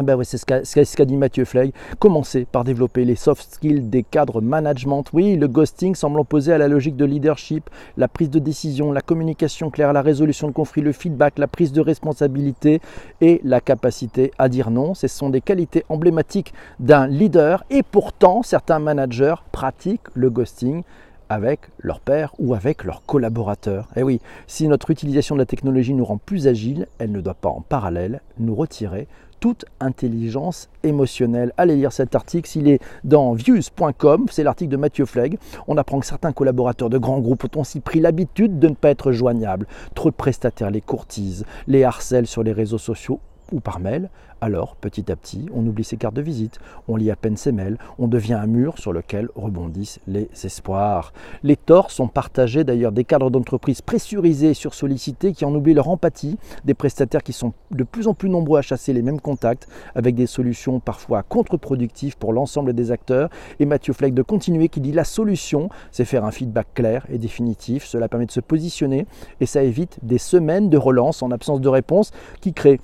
Ben 0.00 0.18
c'est 0.24 0.38
ce 0.38 0.96
qu'a 0.96 1.04
dit 1.04 1.16
Mathieu 1.16 1.44
Flegg. 1.44 1.72
Commencez 1.98 2.44
par 2.44 2.64
développer 2.64 3.04
les 3.04 3.14
soft 3.14 3.54
skills 3.54 3.82
des 3.82 4.02
cadres 4.02 4.40
management. 4.40 5.04
Oui, 5.12 5.36
le 5.36 5.46
ghosting 5.46 5.94
semble 5.94 6.18
opposé 6.18 6.52
à 6.52 6.58
la 6.58 6.66
logique 6.66 6.96
de 6.96 7.04
leadership, 7.04 7.70
la 7.96 8.08
prise 8.08 8.30
de 8.30 8.38
décision, 8.38 8.90
la 8.90 9.00
communication 9.00 9.70
claire, 9.70 9.92
la 9.92 10.02
résolution 10.02 10.48
de 10.48 10.52
conflits, 10.52 10.82
le 10.82 10.92
feedback, 10.92 11.38
la 11.38 11.46
prise 11.46 11.72
de 11.72 11.80
responsabilité 11.80 12.80
et 13.20 13.40
la 13.44 13.60
capacité 13.60 14.32
à 14.38 14.48
dire 14.48 14.70
non. 14.70 14.94
Ce 14.94 15.06
sont 15.06 15.30
des 15.30 15.40
qualités 15.40 15.84
emblématiques 15.88 16.52
d'un 16.80 17.06
leader 17.06 17.64
et 17.70 17.82
pourtant 17.82 18.42
certains 18.42 18.80
managers 18.80 19.36
pratiquent 19.52 20.08
le 20.14 20.30
ghosting 20.30 20.82
avec 21.32 21.60
leur 21.78 22.00
père 22.00 22.34
ou 22.38 22.54
avec 22.54 22.84
leurs 22.84 23.04
collaborateurs. 23.04 23.88
Et 23.96 24.00
eh 24.00 24.02
oui, 24.02 24.20
si 24.46 24.68
notre 24.68 24.90
utilisation 24.90 25.34
de 25.34 25.40
la 25.40 25.46
technologie 25.46 25.94
nous 25.94 26.04
rend 26.04 26.18
plus 26.18 26.46
agiles, 26.46 26.86
elle 26.98 27.12
ne 27.12 27.20
doit 27.20 27.34
pas 27.34 27.48
en 27.48 27.60
parallèle 27.60 28.20
nous 28.38 28.54
retirer 28.54 29.08
toute 29.42 29.64
intelligence 29.80 30.68
émotionnelle. 30.84 31.52
Allez 31.56 31.74
lire 31.74 31.92
cet 31.92 32.14
article, 32.14 32.48
s'il 32.48 32.68
est 32.68 32.80
dans 33.02 33.32
views.com, 33.32 34.26
c'est 34.30 34.44
l'article 34.44 34.70
de 34.70 34.76
Mathieu 34.76 35.04
Flegg. 35.04 35.36
On 35.66 35.76
apprend 35.76 35.98
que 35.98 36.06
certains 36.06 36.30
collaborateurs 36.32 36.90
de 36.90 36.96
grands 36.96 37.18
groupes 37.18 37.44
ont 37.56 37.60
aussi 37.60 37.80
pris 37.80 37.98
l'habitude 37.98 38.60
de 38.60 38.68
ne 38.68 38.74
pas 38.74 38.90
être 38.90 39.10
joignables. 39.10 39.66
Trop 39.96 40.10
de 40.10 40.14
prestataires 40.14 40.70
les 40.70 40.80
courtisent, 40.80 41.44
les 41.66 41.82
harcèlent 41.82 42.28
sur 42.28 42.44
les 42.44 42.52
réseaux 42.52 42.78
sociaux 42.78 43.18
ou 43.52 43.60
par 43.60 43.80
mail, 43.80 44.10
alors 44.40 44.74
petit 44.74 45.10
à 45.12 45.16
petit, 45.16 45.46
on 45.54 45.64
oublie 45.66 45.84
ses 45.84 45.96
cartes 45.96 46.14
de 46.14 46.22
visite, 46.22 46.58
on 46.88 46.96
lit 46.96 47.10
à 47.12 47.16
peine 47.16 47.36
ses 47.36 47.52
mails, 47.52 47.78
on 47.98 48.08
devient 48.08 48.34
un 48.34 48.46
mur 48.46 48.78
sur 48.78 48.92
lequel 48.92 49.28
rebondissent 49.36 50.00
les 50.08 50.28
espoirs. 50.42 51.12
Les 51.44 51.56
torts 51.56 51.92
sont 51.92 52.08
partagés 52.08 52.64
d'ailleurs 52.64 52.90
des 52.90 53.04
cadres 53.04 53.30
d'entreprise 53.30 53.82
pressurisés 53.82 54.50
et 54.50 54.54
sursollicités 54.54 55.32
qui 55.32 55.44
en 55.44 55.54
oublient 55.54 55.74
leur 55.74 55.88
empathie, 55.88 56.38
des 56.64 56.74
prestataires 56.74 57.22
qui 57.22 57.32
sont 57.32 57.52
de 57.70 57.84
plus 57.84 58.08
en 58.08 58.14
plus 58.14 58.28
nombreux 58.28 58.58
à 58.58 58.62
chasser 58.62 58.92
les 58.92 59.02
mêmes 59.02 59.20
contacts 59.20 59.68
avec 59.94 60.14
des 60.16 60.26
solutions 60.26 60.80
parfois 60.80 61.22
contre-productives 61.22 62.16
pour 62.16 62.32
l'ensemble 62.32 62.72
des 62.72 62.90
acteurs. 62.90 63.30
Et 63.60 63.64
Mathieu 63.64 63.92
Fleck 63.92 64.14
de 64.14 64.22
continuer 64.22 64.68
qui 64.68 64.80
dit 64.80 64.92
la 64.92 65.04
solution, 65.04 65.68
c'est 65.90 66.04
faire 66.04 66.24
un 66.24 66.30
feedback 66.32 66.66
clair 66.74 67.06
et 67.10 67.18
définitif. 67.18 67.84
Cela 67.84 68.08
permet 68.08 68.26
de 68.26 68.32
se 68.32 68.40
positionner 68.40 69.06
et 69.40 69.46
ça 69.46 69.62
évite 69.62 69.98
des 70.02 70.18
semaines 70.18 70.68
de 70.68 70.78
relance 70.78 71.22
en 71.22 71.30
absence 71.30 71.60
de 71.60 71.68
réponse 71.68 72.10
qui 72.40 72.52
créent 72.52 72.80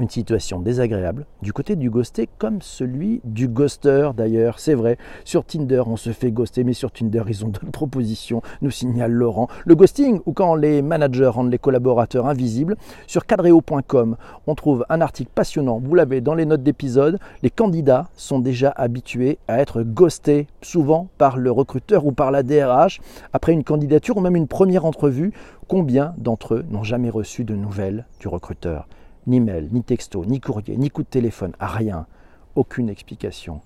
une 0.00 0.08
situation 0.08 0.60
désagréable 0.60 1.26
du 1.42 1.52
côté 1.52 1.76
du 1.76 1.90
ghosté 1.90 2.28
comme 2.38 2.60
celui 2.60 3.20
du 3.24 3.48
ghoster 3.48 4.10
d'ailleurs. 4.16 4.58
C'est 4.58 4.74
vrai, 4.74 4.98
sur 5.24 5.44
Tinder 5.44 5.82
on 5.86 5.96
se 5.96 6.10
fait 6.10 6.30
ghoster, 6.30 6.64
mais 6.64 6.72
sur 6.72 6.90
Tinder 6.90 7.22
ils 7.28 7.44
ont 7.44 7.48
d'autres 7.48 7.70
propositions, 7.70 8.42
nous 8.62 8.70
signale 8.70 9.12
Laurent. 9.12 9.48
Le 9.64 9.74
ghosting 9.74 10.20
ou 10.26 10.32
quand 10.32 10.54
les 10.54 10.82
managers 10.82 11.26
rendent 11.26 11.50
les 11.50 11.58
collaborateurs 11.58 12.26
invisibles. 12.26 12.76
Sur 13.06 13.26
cadreo.com 13.26 14.16
on 14.46 14.54
trouve 14.54 14.84
un 14.88 15.00
article 15.00 15.30
passionnant, 15.34 15.80
vous 15.82 15.94
l'avez 15.94 16.20
dans 16.20 16.34
les 16.34 16.46
notes 16.46 16.62
d'épisode. 16.62 17.18
Les 17.42 17.50
candidats 17.50 18.08
sont 18.16 18.38
déjà 18.38 18.70
habitués 18.76 19.38
à 19.48 19.60
être 19.60 19.82
ghostés, 19.82 20.46
souvent 20.62 21.08
par 21.18 21.36
le 21.36 21.50
recruteur 21.50 22.06
ou 22.06 22.12
par 22.12 22.30
la 22.30 22.42
DRH, 22.42 23.00
après 23.32 23.52
une 23.52 23.64
candidature 23.64 24.16
ou 24.16 24.20
même 24.20 24.36
une 24.36 24.48
première 24.48 24.84
entrevue. 24.84 25.32
Combien 25.68 26.14
d'entre 26.18 26.54
eux 26.54 26.64
n'ont 26.70 26.84
jamais 26.84 27.10
reçu 27.10 27.44
de 27.44 27.54
nouvelles 27.54 28.06
du 28.20 28.28
recruteur? 28.28 28.86
Ni 29.26 29.40
mail, 29.40 29.68
ni 29.72 29.82
texto, 29.82 30.24
ni 30.24 30.40
courrier, 30.40 30.76
ni 30.76 30.90
coup 30.90 31.02
de 31.02 31.08
téléphone, 31.08 31.52
rien, 31.60 32.06
aucune 32.54 32.88
explication. 32.88 33.60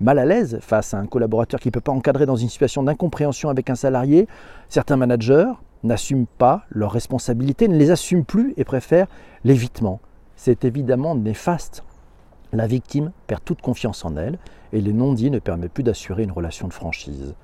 Mal 0.00 0.18
à 0.18 0.26
l'aise 0.26 0.58
face 0.60 0.92
à 0.92 0.98
un 0.98 1.06
collaborateur 1.06 1.58
qui 1.60 1.68
ne 1.68 1.72
peut 1.72 1.80
pas 1.80 1.92
encadrer 1.92 2.26
dans 2.26 2.36
une 2.36 2.48
situation 2.48 2.82
d'incompréhension 2.82 3.48
avec 3.48 3.70
un 3.70 3.74
salarié, 3.74 4.28
certains 4.68 4.96
managers 4.96 5.50
n'assument 5.84 6.26
pas 6.38 6.64
leurs 6.70 6.92
responsabilités, 6.92 7.68
ne 7.68 7.76
les 7.76 7.90
assument 7.90 8.24
plus 8.24 8.52
et 8.56 8.64
préfèrent 8.64 9.08
l'évitement. 9.44 10.00
C'est 10.34 10.64
évidemment 10.64 11.14
néfaste. 11.14 11.82
La 12.52 12.66
victime 12.66 13.12
perd 13.26 13.42
toute 13.44 13.62
confiance 13.62 14.04
en 14.04 14.16
elle 14.16 14.38
et 14.72 14.80
les 14.80 14.92
non-dits 14.92 15.30
ne 15.30 15.38
permettent 15.38 15.72
plus 15.72 15.82
d'assurer 15.82 16.24
une 16.24 16.32
relation 16.32 16.68
de 16.68 16.72
franchise. 16.72 17.34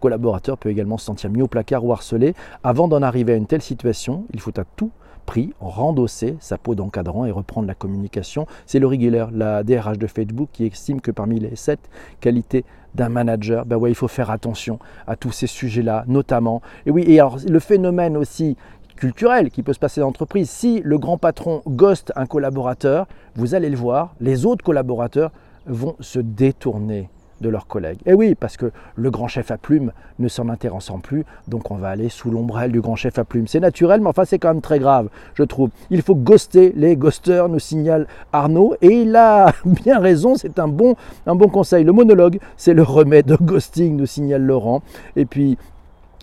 Collaborateur 0.00 0.58
peut 0.58 0.68
également 0.68 0.98
se 0.98 1.06
sentir 1.06 1.30
mis 1.30 1.40
au 1.40 1.48
placard 1.48 1.84
ou 1.84 1.92
harcelé. 1.92 2.34
Avant 2.62 2.88
d'en 2.88 3.00
arriver 3.00 3.32
à 3.32 3.36
une 3.36 3.46
telle 3.46 3.62
situation, 3.62 4.26
il 4.34 4.40
faut 4.40 4.58
à 4.60 4.64
tout 4.76 4.90
pris, 5.24 5.52
rendosser 5.60 6.36
sa 6.40 6.58
peau 6.58 6.74
d'encadrant 6.74 7.26
et 7.26 7.30
reprendre 7.30 7.66
la 7.66 7.74
communication. 7.74 8.46
C'est 8.66 8.78
Laurie 8.78 9.00
Giller, 9.00 9.26
la 9.32 9.62
DRH 9.62 9.98
de 9.98 10.06
Facebook, 10.06 10.48
qui 10.52 10.66
estime 10.66 11.00
que 11.00 11.10
parmi 11.10 11.40
les 11.40 11.56
sept 11.56 11.80
qualités 12.20 12.64
d'un 12.94 13.08
manager, 13.08 13.66
ben 13.66 13.76
ouais, 13.76 13.90
il 13.90 13.94
faut 13.94 14.08
faire 14.08 14.30
attention 14.30 14.78
à 15.06 15.16
tous 15.16 15.32
ces 15.32 15.46
sujets-là, 15.46 16.04
notamment. 16.06 16.62
Et 16.86 16.90
oui, 16.90 17.04
et 17.06 17.18
alors 17.18 17.38
le 17.48 17.58
phénomène 17.58 18.16
aussi 18.16 18.56
culturel 18.96 19.50
qui 19.50 19.62
peut 19.62 19.72
se 19.72 19.78
passer 19.78 20.00
dans 20.00 20.06
l'entreprise, 20.06 20.48
si 20.48 20.80
le 20.84 20.98
grand 20.98 21.18
patron 21.18 21.62
ghost 21.66 22.12
un 22.16 22.26
collaborateur, 22.26 23.06
vous 23.34 23.54
allez 23.54 23.68
le 23.68 23.76
voir, 23.76 24.14
les 24.20 24.46
autres 24.46 24.64
collaborateurs 24.64 25.32
vont 25.66 25.96
se 26.00 26.20
détourner 26.20 27.08
leurs 27.48 27.66
collègues. 27.66 27.98
Et 28.06 28.14
oui, 28.14 28.34
parce 28.34 28.56
que 28.56 28.70
le 28.96 29.10
grand 29.10 29.28
chef 29.28 29.50
à 29.50 29.58
plume 29.58 29.92
ne 30.18 30.28
s'en 30.28 30.48
intéressant 30.48 30.98
plus, 30.98 31.24
donc 31.48 31.70
on 31.70 31.76
va 31.76 31.88
aller 31.88 32.08
sous 32.08 32.30
l'ombrelle 32.30 32.72
du 32.72 32.80
grand 32.80 32.96
chef 32.96 33.18
à 33.18 33.24
plume. 33.24 33.46
C'est 33.46 33.60
naturel, 33.60 34.00
mais 34.00 34.08
enfin 34.08 34.24
c'est 34.24 34.38
quand 34.38 34.48
même 34.48 34.60
très 34.60 34.78
grave, 34.78 35.08
je 35.34 35.42
trouve. 35.42 35.70
Il 35.90 36.02
faut 36.02 36.14
ghoster 36.14 36.72
les 36.76 36.96
ghosters, 36.96 37.48
nous 37.48 37.58
signale 37.58 38.06
Arnaud, 38.32 38.74
et 38.80 39.02
il 39.02 39.16
a 39.16 39.52
bien 39.64 39.98
raison, 39.98 40.36
c'est 40.36 40.58
un 40.58 40.68
bon, 40.68 40.94
un 41.26 41.34
bon 41.34 41.48
conseil. 41.48 41.84
Le 41.84 41.92
monologue, 41.92 42.38
c'est 42.56 42.74
le 42.74 42.82
remède 42.82 43.32
au 43.32 43.42
ghosting, 43.42 43.96
nous 43.96 44.06
signale 44.06 44.42
Laurent. 44.42 44.82
Et 45.16 45.24
puis 45.24 45.58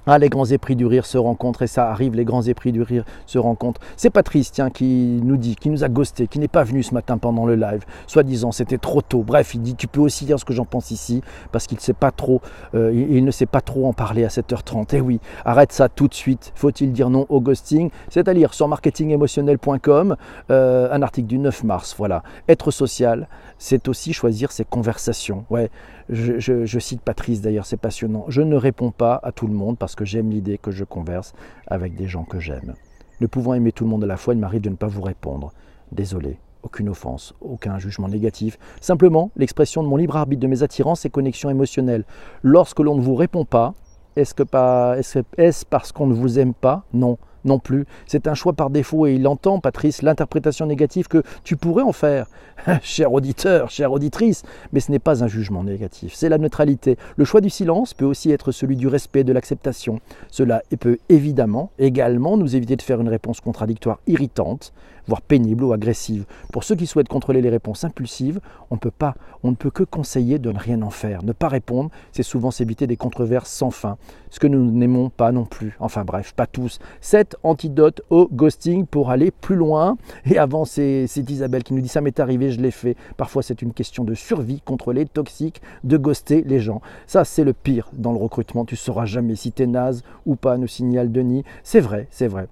ah, 0.07 0.17
les 0.17 0.29
grands 0.29 0.45
épris 0.45 0.75
du 0.75 0.85
rire 0.85 1.05
se 1.05 1.17
rencontrent 1.17 1.61
et 1.61 1.67
ça 1.67 1.89
arrive, 1.89 2.15
les 2.15 2.25
grands 2.25 2.41
épris 2.41 2.71
du 2.71 2.81
rire 2.81 3.05
se 3.27 3.37
rencontrent. 3.37 3.81
C'est 3.97 4.09
Patrice, 4.09 4.51
tiens, 4.51 4.71
qui 4.71 5.19
nous 5.23 5.37
dit, 5.37 5.55
qui 5.55 5.69
nous 5.69 5.83
a 5.83 5.89
ghosté, 5.89 6.27
qui 6.27 6.39
n'est 6.39 6.47
pas 6.47 6.63
venu 6.63 6.81
ce 6.81 6.93
matin 6.93 7.17
pendant 7.17 7.45
le 7.45 7.55
live, 7.55 7.85
soi-disant 8.07 8.51
c'était 8.51 8.79
trop 8.79 9.01
tôt. 9.01 9.23
Bref, 9.23 9.53
il 9.53 9.61
dit, 9.61 9.75
tu 9.75 9.87
peux 9.87 10.01
aussi 10.01 10.25
dire 10.25 10.39
ce 10.39 10.45
que 10.45 10.53
j'en 10.53 10.65
pense 10.65 10.91
ici, 10.91 11.21
parce 11.51 11.67
qu'il 11.67 11.79
sait 11.79 11.93
pas 11.93 12.11
trop, 12.11 12.41
euh, 12.73 12.91
il, 12.93 13.23
ne 13.23 13.31
sait 13.31 13.45
pas 13.45 13.61
trop 13.61 13.87
en 13.87 13.93
parler 13.93 14.25
à 14.25 14.29
7h30. 14.29 14.87
Eh 14.93 15.01
oui, 15.01 15.19
arrête 15.45 15.71
ça 15.71 15.87
tout 15.87 16.07
de 16.07 16.13
suite. 16.13 16.51
Faut-il 16.55 16.91
dire 16.91 17.09
non 17.09 17.25
au 17.29 17.39
ghosting? 17.39 17.91
C'est 18.09 18.27
à 18.27 18.33
lire 18.33 18.53
sur 18.53 18.67
marketingemotionnel.com, 18.67 20.15
euh, 20.49 20.89
un 20.91 21.01
article 21.01 21.27
du 21.27 21.37
9 21.37 21.63
mars. 21.63 21.95
Voilà, 21.97 22.23
être 22.47 22.71
social, 22.71 23.27
c'est 23.59 23.87
aussi 23.87 24.13
choisir 24.13 24.51
ses 24.51 24.65
conversations. 24.65 25.45
Ouais, 25.51 25.69
je, 26.09 26.79
cite 26.79 27.01
Patrice 27.01 27.41
d'ailleurs, 27.41 27.65
c'est 27.65 27.77
passionnant. 27.77 28.25
Je 28.27 28.41
ne 28.41 28.55
réponds 28.55 28.91
pas 28.91 29.19
à 29.23 29.31
tout 29.31 29.47
le 29.47 29.53
monde 29.53 29.77
parce 29.77 29.95
que 29.95 30.05
j'aime 30.05 30.29
l'idée 30.29 30.57
que 30.57 30.71
je 30.71 30.83
converse 30.83 31.33
avec 31.67 31.95
des 31.95 32.07
gens 32.07 32.23
que 32.23 32.39
j'aime. 32.39 32.73
Ne 33.19 33.27
pouvant 33.27 33.53
aimer 33.53 33.71
tout 33.71 33.83
le 33.83 33.89
monde 33.89 34.03
à 34.03 34.07
la 34.07 34.17
fois, 34.17 34.33
il 34.33 34.39
m'arrive 34.39 34.61
de 34.61 34.69
ne 34.69 34.75
pas 34.75 34.87
vous 34.87 35.01
répondre. 35.01 35.53
Désolé, 35.91 36.39
aucune 36.63 36.89
offense, 36.89 37.33
aucun 37.41 37.77
jugement 37.79 38.07
négatif, 38.07 38.57
simplement 38.79 39.31
l'expression 39.35 39.83
de 39.83 39.87
mon 39.87 39.97
libre 39.97 40.17
arbitre, 40.17 40.41
de 40.41 40.47
mes 40.47 40.63
attirances 40.63 41.05
et 41.05 41.09
connexions 41.09 41.49
émotionnelles. 41.49 42.05
Lorsque 42.43 42.79
l'on 42.79 42.95
ne 42.95 43.01
vous 43.01 43.15
répond 43.15 43.45
pas, 43.45 43.73
est-ce 44.15 45.65
parce 45.65 45.91
qu'on 45.91 46.07
ne 46.07 46.13
vous 46.13 46.39
aime 46.39 46.53
pas? 46.53 46.83
Non 46.93 47.17
non 47.45 47.59
plus. 47.59 47.85
C'est 48.07 48.27
un 48.27 48.33
choix 48.33 48.53
par 48.53 48.69
défaut 48.69 49.05
et 49.07 49.15
il 49.15 49.27
entend, 49.27 49.59
Patrice, 49.59 50.01
l'interprétation 50.01 50.65
négative 50.65 51.07
que 51.07 51.23
tu 51.43 51.55
pourrais 51.55 51.83
en 51.83 51.91
faire, 51.91 52.27
cher 52.81 53.11
auditeur, 53.13 53.69
chère 53.69 53.91
auditrice, 53.91 54.43
mais 54.73 54.79
ce 54.79 54.91
n'est 54.91 54.99
pas 54.99 55.23
un 55.23 55.27
jugement 55.27 55.63
négatif, 55.63 56.13
c'est 56.15 56.29
la 56.29 56.37
neutralité. 56.37 56.97
Le 57.15 57.25
choix 57.25 57.41
du 57.41 57.49
silence 57.49 57.93
peut 57.93 58.05
aussi 58.05 58.31
être 58.31 58.51
celui 58.51 58.75
du 58.75 58.87
respect, 58.87 59.23
de 59.23 59.33
l'acceptation. 59.33 59.99
Cela 60.29 60.61
peut 60.79 60.97
évidemment 61.09 61.71
également 61.79 62.37
nous 62.37 62.55
éviter 62.55 62.75
de 62.75 62.81
faire 62.81 63.01
une 63.01 63.09
réponse 63.09 63.41
contradictoire 63.41 63.99
irritante, 64.07 64.73
voire 65.11 65.21
pénible 65.21 65.65
ou 65.65 65.73
agressive. 65.73 66.23
Pour 66.53 66.63
ceux 66.63 66.77
qui 66.77 66.87
souhaitent 66.87 67.09
contrôler 67.09 67.41
les 67.41 67.49
réponses 67.49 67.83
impulsives, 67.83 68.39
on, 68.69 68.77
peut 68.77 68.91
pas, 68.91 69.15
on 69.43 69.51
ne 69.51 69.57
peut 69.57 69.69
que 69.69 69.83
conseiller 69.83 70.39
de 70.39 70.49
ne 70.53 70.57
rien 70.57 70.81
en 70.83 70.89
faire. 70.89 71.21
Ne 71.25 71.33
pas 71.33 71.49
répondre, 71.49 71.91
c'est 72.13 72.23
souvent 72.23 72.49
s'éviter 72.49 72.87
des 72.87 72.95
controverses 72.95 73.51
sans 73.51 73.71
fin, 73.71 73.97
ce 74.29 74.39
que 74.39 74.47
nous 74.47 74.71
n'aimons 74.71 75.09
pas 75.09 75.33
non 75.33 75.43
plus. 75.43 75.75
Enfin 75.81 76.05
bref, 76.05 76.31
pas 76.33 76.47
tous. 76.47 76.79
Cette 77.01 77.35
antidote 77.43 78.01
au 78.09 78.29
ghosting 78.31 78.85
pour 78.85 79.11
aller 79.11 79.31
plus 79.31 79.57
loin. 79.57 79.97
Et 80.23 80.37
avant, 80.37 80.63
c'est 80.63 81.09
Isabelle 81.27 81.63
qui 81.63 81.73
nous 81.73 81.81
dit 81.81 81.89
ça 81.89 81.99
m'est 81.99 82.21
arrivé, 82.21 82.49
je 82.49 82.61
l'ai 82.61 82.71
fait. 82.71 82.95
Parfois, 83.17 83.43
c'est 83.43 83.61
une 83.61 83.73
question 83.73 84.05
de 84.05 84.13
survie 84.13 84.61
contre 84.61 84.93
les 84.93 85.05
toxiques, 85.05 85.61
de 85.83 85.97
ghoster 85.97 86.41
les 86.47 86.61
gens. 86.61 86.81
Ça, 87.05 87.25
c'est 87.25 87.43
le 87.43 87.51
pire 87.51 87.89
dans 87.91 88.13
le 88.13 88.17
recrutement. 88.17 88.63
Tu 88.63 88.77
sauras 88.77 89.05
jamais 89.05 89.35
si 89.35 89.51
tu 89.51 89.63
es 89.63 89.67
naze 89.67 90.03
ou 90.25 90.37
pas, 90.37 90.55
nous 90.55 90.67
signale 90.67 91.11
Denis. 91.11 91.43
C'est 91.63 91.81
vrai, 91.81 92.07
c'est 92.11 92.27
vrai 92.27 92.47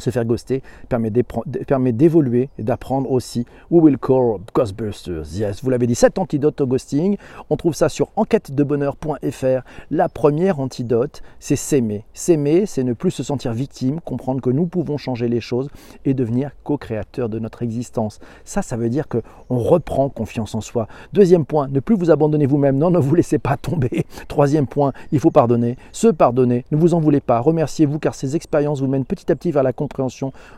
se 0.00 0.10
faire 0.10 0.24
ghoster 0.24 0.62
permet 0.88 1.92
d'évoluer 1.92 2.48
et 2.58 2.62
d'apprendre 2.62 3.10
aussi. 3.10 3.46
We 3.70 3.82
will 3.82 3.98
call 3.98 4.38
Ghostbusters. 4.54 5.32
Yes, 5.34 5.62
vous 5.62 5.70
l'avez 5.70 5.86
dit, 5.86 5.94
cet 5.94 6.18
antidote 6.18 6.60
au 6.60 6.66
ghosting. 6.66 7.16
On 7.48 7.56
trouve 7.56 7.74
ça 7.74 7.88
sur 7.88 8.08
enquêtedebonheur.fr. 8.16 9.62
La 9.90 10.08
première 10.08 10.60
antidote, 10.60 11.22
c'est 11.38 11.56
s'aimer. 11.56 12.04
S'aimer, 12.14 12.66
c'est 12.66 12.84
ne 12.84 12.92
plus 12.92 13.10
se 13.10 13.22
sentir 13.22 13.52
victime, 13.52 14.00
comprendre 14.00 14.40
que 14.40 14.50
nous 14.50 14.66
pouvons 14.66 14.96
changer 14.96 15.28
les 15.28 15.40
choses 15.40 15.68
et 16.04 16.14
devenir 16.14 16.50
co-créateur 16.64 17.28
de 17.28 17.38
notre 17.38 17.62
existence. 17.62 18.20
Ça, 18.44 18.62
ça 18.62 18.76
veut 18.76 18.88
dire 18.88 19.08
que 19.08 19.22
on 19.48 19.58
reprend 19.58 20.08
confiance 20.08 20.54
en 20.54 20.60
soi. 20.60 20.88
Deuxième 21.12 21.44
point, 21.44 21.68
ne 21.68 21.80
plus 21.80 21.96
vous 21.96 22.10
abandonner 22.10 22.46
vous-même. 22.46 22.78
Non, 22.78 22.90
ne 22.90 22.98
vous 22.98 23.14
laissez 23.14 23.38
pas 23.38 23.56
tomber. 23.56 24.06
Troisième 24.28 24.66
point, 24.66 24.92
il 25.12 25.20
faut 25.20 25.30
pardonner. 25.30 25.76
Se 25.92 26.08
pardonner. 26.08 26.64
Ne 26.70 26.76
vous 26.76 26.94
en 26.94 27.00
voulez 27.00 27.20
pas. 27.20 27.40
Remerciez-vous 27.40 27.98
car 27.98 28.14
ces 28.14 28.36
expériences 28.36 28.80
vous 28.80 28.88
mènent 28.88 29.04
petit 29.04 29.30
à 29.30 29.36
petit 29.36 29.50
vers 29.50 29.62
la 29.62 29.72
compréhension 29.72 29.89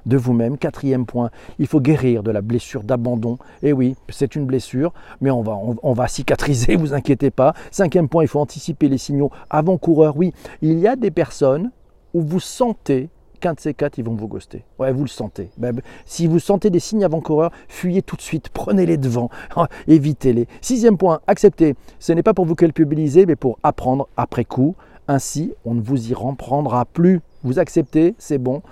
de 0.07 0.17
vous-même. 0.17 0.59
Quatrième 0.59 1.07
point, 1.07 1.31
il 1.59 1.67
faut 1.67 1.81
guérir 1.81 2.23
de 2.23 2.31
la 2.31 2.43
blessure 2.43 2.83
d'abandon. 2.83 3.39
Et 3.63 3.69
eh 3.69 3.73
oui, 3.73 3.97
c'est 4.09 4.37
une 4.37 4.47
blessure, 4.47 4.93
mais 5.21 5.31
on 5.31 5.43
va, 5.43 5.59
on, 5.83 5.93
va 5.93 6.09
cicatriser, 6.09 6.77
vous 6.83 6.95
inquiétez 6.95 7.31
pas. 7.31 7.55
Cinquième 7.71 8.09
point, 8.09 8.25
il 8.25 8.29
faut 8.29 8.41
anticiper 8.41 8.89
les 8.89 8.99
signaux 8.99 9.31
avant-coureurs. 9.51 10.17
Oui, 10.17 10.33
il 10.61 10.79
y 10.79 10.87
a 10.87 10.97
des 10.97 11.11
personnes 11.11 11.71
où 12.15 12.21
vous 12.21 12.41
sentez 12.41 13.09
qu'un 13.41 13.55
de 13.55 13.61
ces 13.61 13.75
quatre, 13.75 13.99
ils 13.99 14.05
vont 14.05 14.15
vous 14.15 14.29
ghoster. 14.29 14.65
Ouais, 14.79 14.93
vous 14.93 15.03
le 15.03 15.09
sentez. 15.09 15.51
Ben, 15.57 15.73
ben, 15.73 15.83
si 16.07 16.29
vous 16.29 16.39
sentez 16.39 16.71
des 16.71 16.79
signes 16.79 17.05
avant-coureurs, 17.05 17.51
fuyez 17.69 18.03
tout 18.03 18.17
de 18.17 18.23
suite, 18.23 18.49
prenez-les 18.55 18.97
devant, 18.99 19.31
évitez-les. 19.89 20.47
Sixième 20.61 20.97
point, 20.97 21.21
acceptez. 21.27 21.75
Ce 21.99 22.13
n'est 22.13 22.23
pas 22.23 22.35
pour 22.35 22.45
vous 22.45 22.55
culpabiliser, 22.55 23.27
mais 23.27 23.37
pour 23.37 23.59
apprendre 23.63 24.09
après 24.17 24.45
coup. 24.45 24.77
Ainsi, 25.09 25.53
on 25.65 25.75
ne 25.75 25.81
vous 25.81 26.11
y 26.11 26.15
reprendra 26.15 26.85
plus. 26.85 27.21
Vous 27.43 27.59
acceptez, 27.59 28.15
c'est 28.19 28.39
bon, 28.39 28.63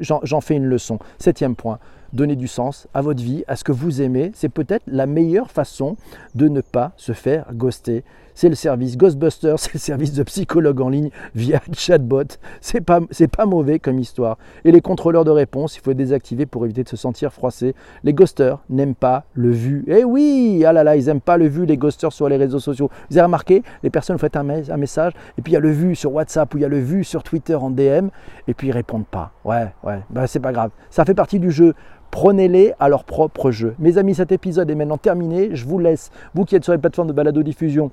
j'en 0.00 0.40
fais 0.40 0.56
une 0.56 0.66
leçon. 0.66 0.98
Septième 1.18 1.56
point, 1.56 1.78
donner 2.12 2.36
du 2.36 2.48
sens 2.48 2.88
à 2.94 3.02
votre 3.02 3.22
vie, 3.22 3.44
à 3.48 3.56
ce 3.56 3.64
que 3.64 3.72
vous 3.72 4.02
aimez. 4.02 4.32
C'est 4.34 4.48
peut-être 4.48 4.84
la 4.86 5.06
meilleure 5.06 5.50
façon 5.50 5.96
de 6.34 6.48
ne 6.48 6.60
pas 6.60 6.92
se 6.96 7.12
faire 7.12 7.46
ghoster 7.54 8.04
c'est 8.40 8.48
le 8.48 8.54
service 8.54 8.96
Ghostbusters, 8.96 9.58
c'est 9.58 9.74
le 9.74 9.78
service 9.78 10.14
de 10.14 10.22
psychologue 10.22 10.80
en 10.80 10.88
ligne 10.88 11.10
via 11.34 11.60
chatbot. 11.76 12.24
C'est 12.62 12.80
pas, 12.80 13.00
pas 13.30 13.44
mauvais 13.44 13.78
comme 13.78 13.98
histoire. 13.98 14.38
Et 14.64 14.72
les 14.72 14.80
contrôleurs 14.80 15.26
de 15.26 15.30
réponse, 15.30 15.76
il 15.76 15.82
faut 15.82 15.92
désactiver 15.92 16.46
pour 16.46 16.64
éviter 16.64 16.82
de 16.82 16.88
se 16.88 16.96
sentir 16.96 17.34
froissé. 17.34 17.74
Les 18.02 18.14
ghosters 18.14 18.58
n'aiment 18.70 18.94
pas 18.94 19.24
le 19.34 19.50
vu. 19.50 19.84
Eh 19.88 20.04
oui, 20.04 20.64
ah 20.66 20.72
là 20.72 20.82
là, 20.84 20.96
ils 20.96 21.04
n'aiment 21.04 21.20
pas 21.20 21.36
le 21.36 21.48
vu, 21.48 21.66
les 21.66 21.76
ghosters 21.76 22.14
sur 22.14 22.30
les 22.30 22.38
réseaux 22.38 22.60
sociaux. 22.60 22.88
Vous 23.10 23.18
avez 23.18 23.26
remarqué, 23.26 23.62
les 23.82 23.90
personnes 23.90 24.16
vous 24.16 24.26
un 24.34 24.76
message, 24.78 25.12
et 25.36 25.42
puis 25.42 25.52
il 25.52 25.54
y 25.54 25.58
a 25.58 25.60
le 25.60 25.70
vu 25.70 25.94
sur 25.94 26.14
WhatsApp 26.14 26.54
ou 26.54 26.56
il 26.56 26.62
y 26.62 26.64
a 26.64 26.68
le 26.68 26.80
vu 26.80 27.04
sur 27.04 27.22
Twitter 27.22 27.56
en 27.56 27.68
DM, 27.68 28.08
et 28.48 28.54
puis 28.54 28.68
ils 28.68 28.72
répondent 28.72 29.06
pas. 29.06 29.32
Ouais, 29.44 29.66
ouais, 29.84 30.00
bah, 30.08 30.26
c'est 30.26 30.40
pas 30.40 30.52
grave. 30.52 30.70
Ça 30.88 31.04
fait 31.04 31.12
partie 31.12 31.40
du 31.40 31.50
jeu. 31.50 31.74
Prenez-les 32.10 32.72
à 32.80 32.88
leur 32.88 33.04
propre 33.04 33.50
jeu. 33.50 33.74
Mes 33.78 33.98
amis, 33.98 34.14
cet 34.14 34.32
épisode 34.32 34.68
est 34.70 34.74
maintenant 34.74 34.98
terminé. 34.98 35.50
Je 35.52 35.64
vous 35.66 35.78
laisse, 35.78 36.10
vous 36.34 36.44
qui 36.44 36.56
êtes 36.56 36.64
sur 36.64 36.72
les 36.72 36.78
plateformes 36.78 37.06
de 37.06 37.12
balado-diffusion, 37.12 37.92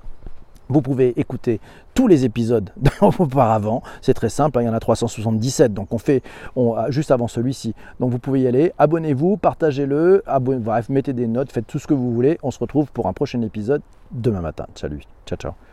vous 0.68 0.82
pouvez 0.82 1.18
écouter 1.18 1.60
tous 1.94 2.06
les 2.06 2.24
épisodes 2.24 2.70
auparavant. 3.00 3.82
C'est 4.02 4.14
très 4.14 4.28
simple, 4.28 4.58
hein, 4.58 4.62
il 4.62 4.66
y 4.66 4.68
en 4.68 4.74
a 4.74 4.80
377, 4.80 5.72
donc 5.74 5.92
on 5.92 5.98
fait 5.98 6.22
on, 6.56 6.90
juste 6.90 7.10
avant 7.10 7.28
celui-ci. 7.28 7.74
Donc 8.00 8.10
vous 8.10 8.18
pouvez 8.18 8.42
y 8.42 8.46
aller. 8.46 8.72
Abonnez-vous, 8.78 9.36
partagez-le, 9.36 10.22
bref, 10.40 10.88
mettez 10.88 11.12
des 11.12 11.26
notes, 11.26 11.52
faites 11.52 11.66
tout 11.66 11.78
ce 11.78 11.86
que 11.86 11.94
vous 11.94 12.12
voulez. 12.12 12.38
On 12.42 12.50
se 12.50 12.58
retrouve 12.58 12.90
pour 12.92 13.06
un 13.06 13.12
prochain 13.12 13.42
épisode 13.42 13.82
demain 14.10 14.40
matin. 14.40 14.66
Salut, 14.74 15.02
ciao 15.26 15.36
ciao. 15.36 15.67